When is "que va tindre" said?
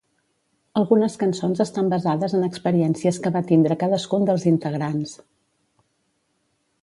3.25-3.77